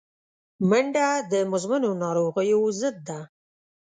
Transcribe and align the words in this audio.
منډه 0.69 1.07
د 1.31 1.33
مزمنو 1.51 1.89
ناروغیو 2.03 2.59
ضد 2.79 2.95
ده 3.07 3.19